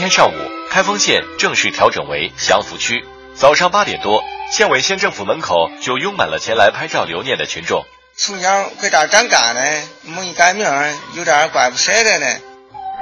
[0.00, 0.32] 天上午，
[0.70, 3.04] 开封县正式调整为祥符区。
[3.34, 7.84] 早上八点多，县委县政府门口就拥满了前来拍照留念的群众。
[8.16, 9.60] 从小搁这儿长大的，
[10.04, 10.64] 没一改名，
[11.14, 12.26] 有点怪不舍得呢。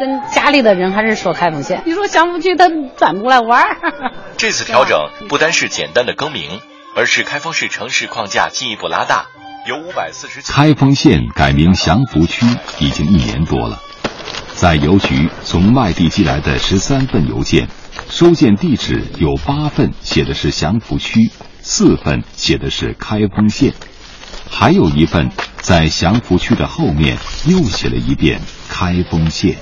[0.00, 1.84] 跟家里的人还是说开封县。
[1.86, 3.76] 你说祥符区，他转不过来弯儿。
[4.36, 6.60] 这次调整不单是简单的更名，
[6.96, 9.26] 而是开封市城市框架进一步拉大，
[9.68, 10.42] 由五百四十。
[10.42, 12.44] 开封县改名祥符区
[12.80, 13.80] 已经一年多了，
[14.58, 17.68] 在邮局从外地寄来的十三份邮件。
[18.08, 23.72] 收件地址有八份写的是祥符区，四份写的是开封县，
[24.50, 29.54] 还有一份在祥符区的后面又写了一遍开封县。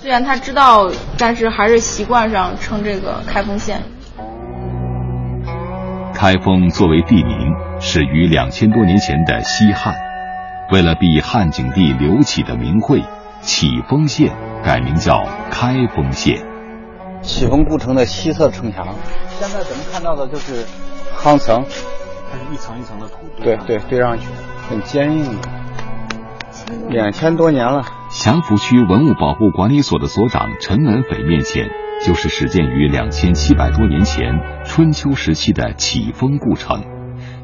[0.00, 3.80] 虽然他知道，但是还是习惯上称这个开封县。
[6.12, 7.36] 开封作为地名，
[7.80, 9.94] 始于两千多年前的西汉，
[10.72, 13.04] 为了避汉景帝刘启的名讳，
[13.42, 16.46] 启封县改名叫开封县。
[17.22, 18.86] 启丰故城的西侧城墙，
[19.38, 20.64] 现在咱们看到的就是
[21.16, 21.64] 夯层，
[22.30, 24.26] 它是一层一层的土对对堆上去，
[24.68, 25.48] 很坚硬的，
[26.88, 27.82] 两千多年了。
[28.10, 31.68] 祥符区文物保护管理所的所长陈文斐面前，
[32.04, 36.82] 就是始建于两千七百多年前春秋时期的启丰故城，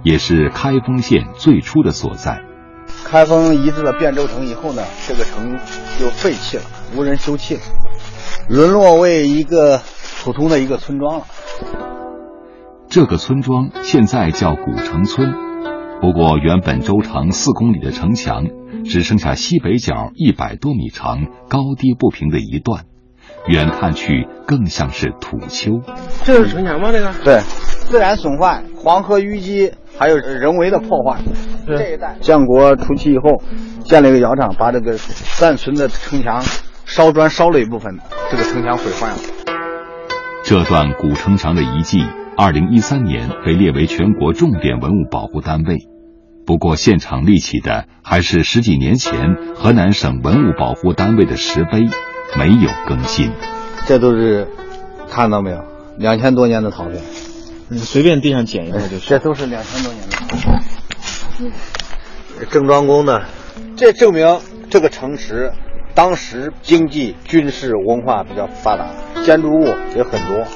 [0.02, 2.40] 也是开封县最初的所在。
[3.06, 5.56] 开封移至了汴州城以后呢，这个城
[5.98, 6.64] 就废弃了，
[6.96, 7.60] 无人修葺了。
[8.48, 9.80] 沦落为一个
[10.24, 11.24] 普通的一个村庄了。
[12.88, 15.32] 这个村庄现在叫古城村，
[16.00, 18.44] 不过原本周长四公里的城墙，
[18.84, 22.86] 只剩下西北角一百多米长、高低不平的一段，
[23.46, 25.80] 远看去更像是土丘。
[26.24, 26.90] 这是城墙吗？
[26.90, 27.12] 这个？
[27.24, 27.40] 对，
[27.88, 31.20] 自然损坏、黄河淤积，还有人为的破坏。
[31.66, 33.42] 这一带建国初期以后，
[33.84, 34.96] 建了一个窑厂，把这个
[35.38, 36.42] 暂存的城墙。
[36.88, 37.98] 烧砖烧了一部分，
[38.30, 39.16] 这个城墙毁坏了。
[40.44, 41.98] 这段古城墙的遗迹，
[42.36, 45.78] 二零一三年被列为全国重点文物保护单位。
[46.46, 51.88] 不过，现场立起的还是十几年前河南省文物保护单位的石碑，
[52.38, 53.32] 没有更新。
[53.84, 54.46] 这都是
[55.10, 55.64] 看到没有？
[55.98, 57.02] 两千多年的陶片，
[57.68, 59.08] 你随便地上捡一个就是。
[59.08, 60.62] 这都是两千多年的陶片。
[62.50, 63.22] 郑庄公呢，
[63.76, 65.52] 这证明这个城池。
[65.94, 68.86] 当时经济、军事、文化比较发达，
[69.24, 69.64] 建筑物
[69.96, 70.46] 也很多。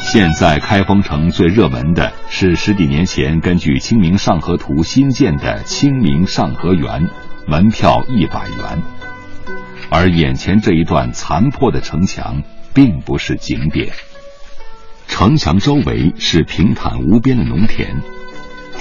[0.00, 7.08] 现在开封城最热门的是十几年前根据《清明上河图》新建的清明上河园，
[7.46, 8.82] 门票一百元。
[9.88, 12.42] 而眼前这一段残破的城墙
[12.74, 13.94] 并不是景点，
[15.06, 18.02] 城墙周围是平坦无边的农田，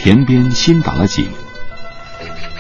[0.02, 1.28] 田边新打了井。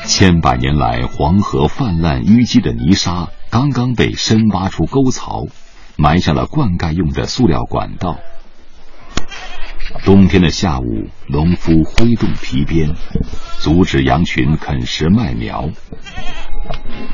[0.05, 5.45] 千百年来，黄河泛滥淤积的泥沙刚刚被深挖出沟槽，
[5.95, 8.19] 埋下了灌溉用的塑料管道。
[10.03, 12.93] 冬天的下午，农夫挥动皮鞭，
[13.59, 15.69] 阻止羊群啃食麦苗。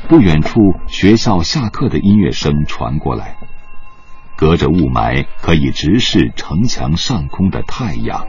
[0.08, 0.58] 不远处，
[0.88, 3.36] 学校下课的音乐声传过来，
[4.36, 8.26] 隔着雾霾，可以直视城墙上空的太阳。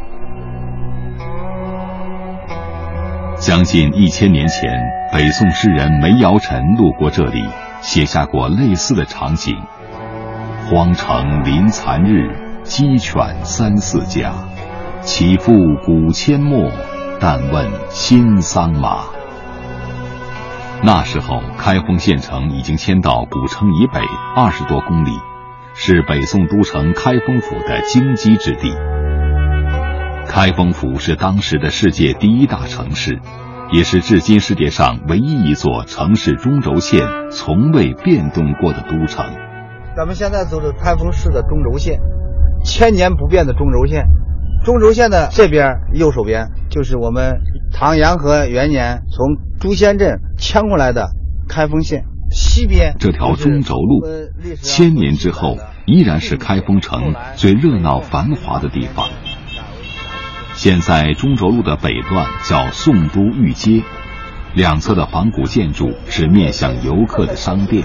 [3.39, 4.67] 将近一千年前，
[5.13, 7.47] 北宋诗人梅尧臣路过这里，
[7.81, 9.55] 写下过类似的场景
[10.65, 12.29] ：“荒城临残日，
[12.63, 14.33] 鸡犬三四家。
[15.03, 15.53] 岂复
[15.85, 16.71] 古阡陌，
[17.19, 19.03] 但问新桑麻。”
[20.81, 24.01] 那时候，开封县城已经迁到古城以北
[24.35, 25.11] 二十多公里，
[25.75, 28.75] 是北宋都城开封府的京畿之地。
[30.27, 33.19] 开封府是当时的世界第一大城市，
[33.71, 39.25] 也是至今世界上唯一一座城市中轴线从未变动过的都城。
[39.95, 41.99] 咱们现在走的开封市的中轴线，
[42.63, 44.05] 千年不变的中轴线。
[44.63, 47.39] 中轴线的这边右手边就是我们
[47.71, 51.11] 唐延和元年从朱仙镇迁过来的
[51.47, 54.05] 开封县，西边这条中轴路，
[54.61, 59.07] 千年之后依然是开封城最热闹繁华的地方。
[60.57, 63.83] 现在中轴路的北段叫宋都御街，
[64.55, 67.83] 两侧的仿古建筑是面向游客的商店。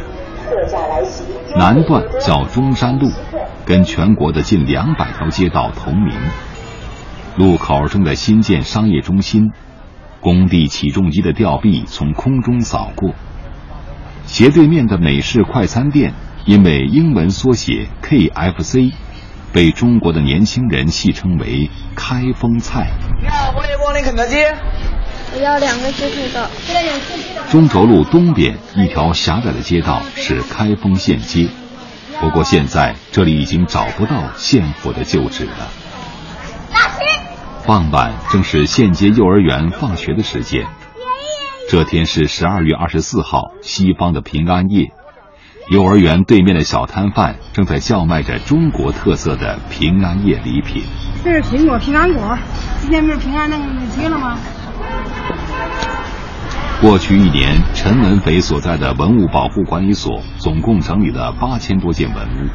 [1.55, 3.11] 南段叫中山路，
[3.67, 6.15] 跟全国的近两百条街道同名。
[7.37, 9.53] 路口正在新建商业中心，
[10.21, 13.11] 工地起重机的吊臂从空中扫过。
[14.25, 16.15] 斜对面的美式快餐店，
[16.47, 18.95] 因为英文缩写 KFC。
[19.53, 22.91] 被中国的年轻人戏称为“开封菜”。
[23.21, 23.63] 你好，我
[23.95, 24.37] 要肯德基。
[25.35, 26.51] 我要两个鸡腿的。
[27.51, 31.49] 中轴路东边一条狭窄的街道是开封县街，
[32.21, 35.69] 不过现在这里已经找不到县府的旧址了。
[37.67, 40.67] 傍晚正是县街幼儿园放学的时间。
[41.71, 44.93] 这天是十二月二十四号，西方的平安夜。
[45.73, 50.85] 幼儿园对面的小摊贩正在叫卖着中国特色的平安夜礼品。
[51.25, 52.37] 这是苹果平安果，
[52.83, 54.37] 今天不是平安那个节了吗？
[56.83, 62.51] 过去一年，陈文斐所在的文物保护管理所总共整理了八千多件文物。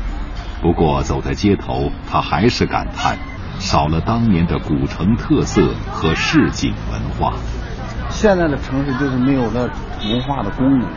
[0.62, 3.18] 不过走在街头，他还是感叹，
[3.58, 7.34] 少了当年的古城特色和市井文化。
[8.10, 9.68] 现在的城市就是没有了
[10.04, 10.88] 文化的功能，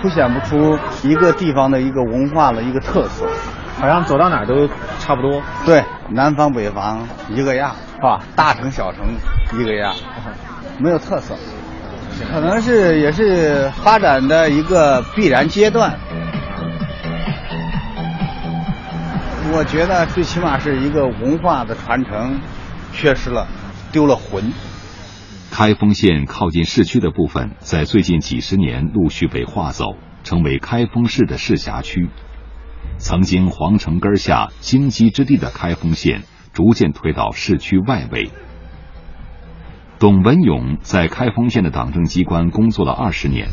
[0.00, 3.26] 凸显不出一个地方的一个文化的一个特色，
[3.78, 4.66] 好像走到哪儿都
[4.98, 5.42] 差不多。
[5.66, 8.18] 对，南方北方一个样，是吧？
[8.34, 9.04] 大城小城
[9.58, 9.94] 一个样，
[10.78, 11.34] 没有特色。
[12.32, 15.92] 可能是也是发展的一个必然阶段。
[19.52, 22.40] 我觉得最起码是一个文化的传承
[22.92, 23.46] 缺失了，
[23.90, 24.52] 丢了魂。
[25.50, 32.08] 开封县靠近市区的部分，在最近几十年陆续被划走，成为开封市的市辖区。
[32.98, 38.30] 曾经皇城根下荆棘之地的开封县，逐渐推到市区外围。
[39.98, 43.48] 董文勇在开封县的党政机关工作了二十年，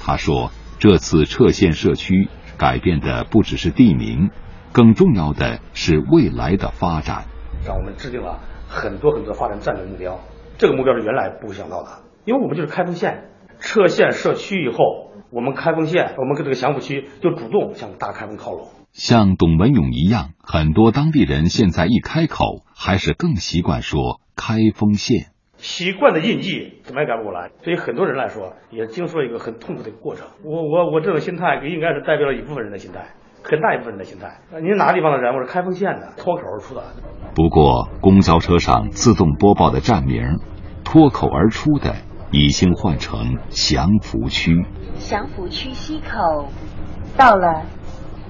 [0.00, 2.28] 他说：“这次撤县设区，
[2.58, 4.30] 改变的不只是地名，
[4.72, 7.24] 更重要的是未来的发展。
[7.66, 8.38] 让我们制定了
[8.68, 10.20] 很多很多发展战略目标，
[10.60, 11.88] 这个目标是原来不想到的，
[12.26, 13.30] 因为我们就是开封县，
[13.60, 18.68] 撤县设区以后，我们开封县，我们跟这个祥符区就主动向大开封靠拢。
[18.92, 30.26] 像董文勇一样，很多当地人现在一开口，还是更习惯说开封县。”习惯的印记怎么也改不过来，对于很多人来说，也经受一个很痛苦的一个过程。
[30.44, 34.40] 我我我这种心态，应该是代表了一部分人的心态，很大一部分人的心态。
[34.60, 35.34] 您哪个地方的人？
[35.34, 36.82] 我是开封县的，脱口而出的。
[37.34, 40.38] 不过，公交车上自动播报的站名，
[40.84, 41.96] 脱口而出的
[42.30, 44.66] 已经换成祥符区。
[44.96, 46.48] 祥符区西口
[47.16, 47.62] 到了，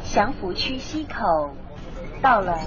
[0.00, 1.54] 祥符区西口
[2.22, 2.58] 到了。